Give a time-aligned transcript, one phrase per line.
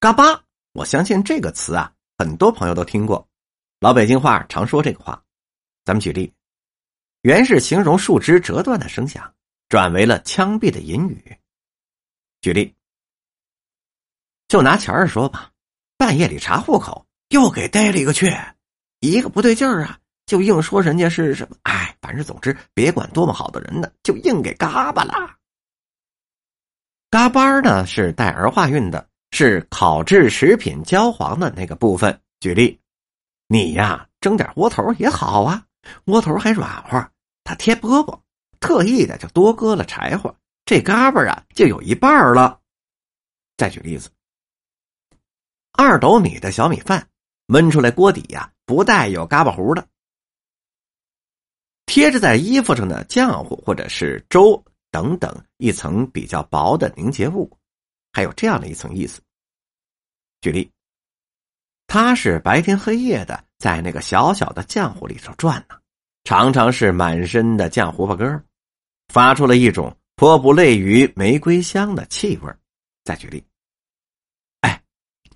[0.00, 0.44] 嘎巴，
[0.74, 3.28] 我相信这个词啊，很多朋友都听过。
[3.80, 5.24] 老北京话常说这个话。
[5.84, 6.32] 咱们举例，
[7.22, 9.34] 原是形容树枝折断的声响，
[9.68, 11.36] 转为了枪毙的隐语。
[12.40, 12.72] 举例，
[14.46, 15.50] 就拿钱儿说吧，
[15.96, 18.32] 半夜里查户口，又给逮了一个去，
[19.00, 25.34] 一个不对劲儿啊，就硬说人家是什么，哎，反正总之，别管多么好的人呢，就硬给嘎巴了。
[27.10, 32.20] 嘎巴呢是带儿化韵的，是烤制食品焦黄的那个部分。
[32.40, 32.80] 举例，
[33.46, 35.66] 你呀蒸点窝头也好啊，
[36.04, 37.10] 窝头还软和，
[37.44, 38.20] 它贴饽饽，
[38.60, 40.34] 特意的就多搁了柴火。
[40.64, 42.60] 这嘎巴啊，就有一半了。
[43.56, 44.10] 再举例子，
[45.72, 47.08] 二斗米的小米饭
[47.46, 49.88] 焖出来，锅底呀不带有嘎巴糊的。
[51.86, 57.57] 贴着在衣服上的浆糊或者是粥等等一层比较薄的凝结物，
[58.18, 59.20] 还有这样的一层意思。
[60.40, 60.68] 举例，
[61.86, 65.78] 他是白天黑夜的在那个小小的浆糊里头转呢，
[66.24, 68.42] 常常是满身的浆糊巴哥，
[69.06, 69.96] 发出了一种。
[70.16, 72.52] 颇不类于玫瑰香的气味
[73.04, 73.40] 再举例，
[74.62, 74.82] 哎，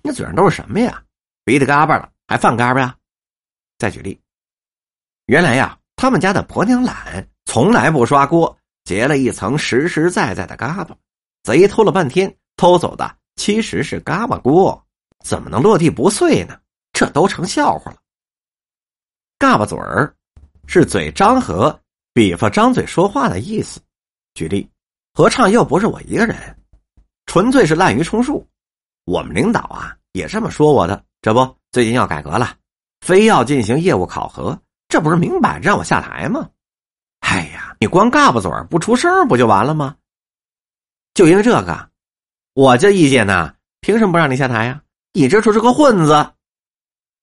[0.01, 1.01] 你嘴上都是什么呀？
[1.45, 2.97] 鼻子嘎巴了，还放嘎巴呀？
[3.77, 4.19] 再举例，
[5.27, 10.97] 原来呀，他们家的婆娘懒，从来不刷锅，结了一层实实在在的嘎巴，
[11.43, 14.81] 贼偷了半天，偷走的其实是嘎巴锅，
[15.23, 16.59] 怎么能落地不碎呢？
[16.93, 17.97] 这都成笑话了。
[19.39, 20.13] 嘎巴嘴儿，
[20.67, 21.77] 是嘴张合，
[22.13, 23.81] 比方张嘴说话的意思。
[24.33, 24.69] 举例。
[25.15, 26.35] 合唱又不是我一个人，
[27.27, 28.43] 纯粹是滥竽充数。
[29.05, 31.05] 我们领导啊也这么说我的。
[31.21, 32.57] 这不，最近要改革了，
[33.01, 36.49] 非要进行业务考核，这不是明摆着让我下台吗？
[37.19, 39.95] 哎呀，你光嘎巴嘴不出声不就完了吗？
[41.13, 41.89] 就因为这个，
[42.53, 44.81] 我这意见呢，凭什么不让你下台呀？
[45.13, 46.33] 你这就是个混子。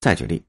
[0.00, 0.44] 再举例，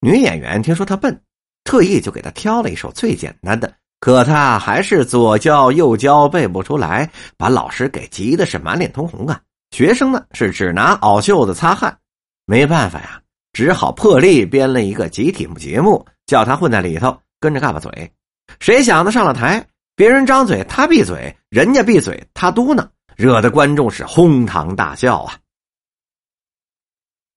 [0.00, 1.20] 女演员听说他笨，
[1.64, 3.74] 特意就给他挑了一首最简单的。
[3.98, 9.40] 可他还是左教右教背不出来，把老师给急的是满脸通红啊！
[9.72, 11.98] 学生呢是只拿袄袖子擦汗，
[12.46, 13.20] 没办法呀，
[13.52, 18.12] 只好破例编了一个集体节目，叫他混在里头跟着嘎巴嘴。
[18.60, 19.66] 谁想的上了台，
[19.96, 22.86] 别人张嘴他闭嘴，人家闭嘴他嘟囔，
[23.18, 25.40] 惹得观众是哄堂大笑啊！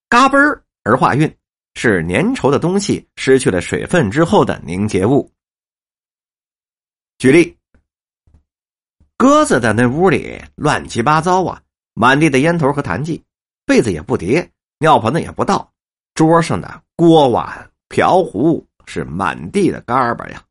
[0.08, 1.36] 嘎嘣儿儿化韵
[1.74, 5.34] 是粘稠的东西失去了水分之后的凝结物。
[7.18, 7.58] 举例，
[9.18, 11.64] 鸽子的那屋里乱七八糟啊，
[11.96, 13.24] 满地的烟头和痰迹，
[13.66, 15.74] 被子也不叠，尿盆子也不倒，
[16.14, 20.46] 桌上的锅碗瓢壶是满地的嘎巴呀。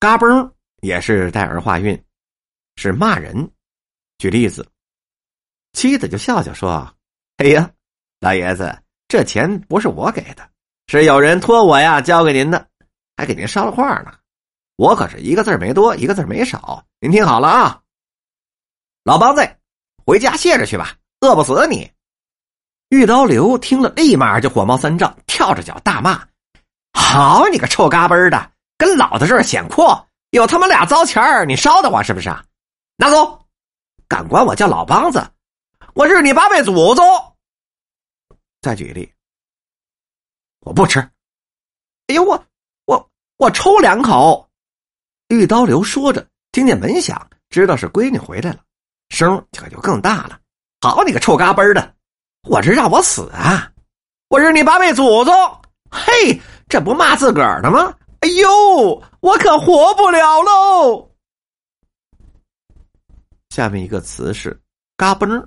[0.00, 0.52] 嘎嘣儿
[0.84, 1.98] 也是带儿化韵，
[2.76, 3.50] 是骂人。
[4.18, 4.68] 举例子，
[5.72, 6.94] 妻子就笑笑说
[7.38, 7.70] ：“哎呀，
[8.20, 8.78] 老爷子，
[9.08, 10.46] 这钱不是我给的，
[10.86, 12.68] 是有人托我呀交给您的。”
[13.16, 14.12] 还给您捎了话呢，
[14.76, 16.84] 我可是一个字没多，一个字没少。
[17.00, 17.80] 您听好了啊，
[19.04, 19.56] 老梆子，
[20.04, 21.90] 回家歇着去吧，饿不死你。
[22.90, 26.28] 玉刀流听了，立马就火冒三丈，跳着脚大骂
[26.92, 32.28] ：“好你个臭嘎嘣的，跟老子这儿显阔，有他妈俩糟钱儿你烧得慌是不是？
[32.96, 33.46] 拿走！
[34.08, 35.24] 敢管我叫老梆子，
[35.94, 37.06] 我日你八辈祖宗！”
[38.60, 39.12] 再举例，
[40.62, 40.98] 我不吃。
[42.08, 42.44] 哎呦我。
[42.86, 44.48] 我我抽两口，
[45.28, 48.58] 玉刀流说着，听见门响，知道是闺女回来了，
[49.10, 50.40] 声可就更大了。
[50.80, 51.94] 好你个臭嘎嘣的，
[52.42, 53.70] 我这让我死啊！
[54.26, 55.32] 我日你八辈祖宗！
[55.92, 57.94] 嘿，这不骂自个儿的吗？
[58.24, 61.10] 哎呦，我可活不了喽！
[63.50, 64.58] 下面一个词是
[64.96, 65.46] “嘎嘣”，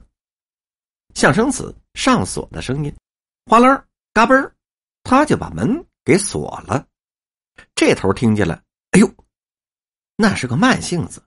[1.16, 2.96] 象声词上锁的声音，
[3.48, 3.84] 哗楞
[4.14, 4.52] 嘎嘣
[5.02, 6.86] 他就把门给锁了。
[7.74, 8.62] 这头听见了，
[8.92, 9.12] 哎呦，
[10.16, 11.26] 那是个慢性子，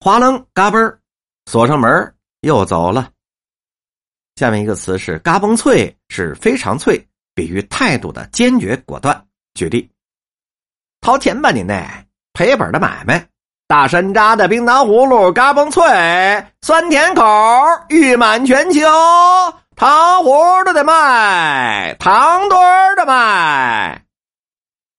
[0.00, 0.98] 哗楞嘎嘣
[1.46, 3.10] 锁上门又走了。
[4.36, 7.02] 下面一个词是“嘎嘣脆”，是非常脆，
[7.34, 9.26] 比喻态度的坚决果断。
[9.54, 9.90] 举例：
[11.00, 13.26] 掏钱吧，你那赔本的买卖，
[13.66, 15.82] 大山楂的冰糖葫芦嘎嘣脆，
[16.60, 17.24] 酸甜口
[17.88, 18.80] 誉满全球，
[19.76, 24.04] 糖葫芦的卖，糖墩儿的卖。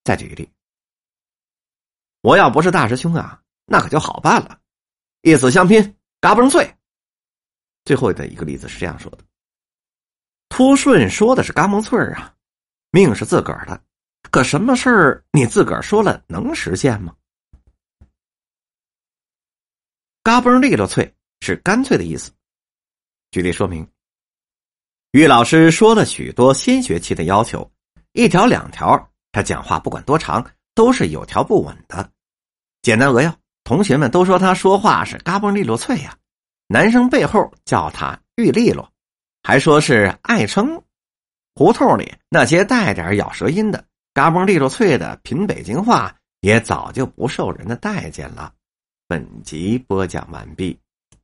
[0.03, 0.49] 再举一例。
[2.21, 4.57] 我要不是大师兄啊，那可就好办了，
[5.21, 6.75] 一死相拼，嘎嘣脆。
[7.85, 9.19] 最后的一个例子是这样说的：
[10.49, 12.33] 秃顺说的是嘎嘣脆啊，
[12.91, 13.81] 命是自个儿的，
[14.31, 17.13] 可什么事儿你自个儿说了能实现吗？
[20.23, 22.31] 嘎嘣利落脆是干脆的意思。
[23.31, 23.85] 举例说明，
[25.11, 27.69] 玉老师说了许多新学期的要求，
[28.13, 32.09] 一条两条，他讲话不管多长都是有条不紊的。
[32.81, 36.17] 简单扼要，同学们都说他说话是嘎嘣利落脆呀。
[36.67, 38.89] 男生背后叫他玉利落，
[39.43, 40.81] 还说是爱称。
[41.53, 48.53] 胡同里那些带点咬舌音的嘎嘣利落脆的品北京话，也早就不受人的待见了。
[49.07, 50.77] 本集播讲完毕。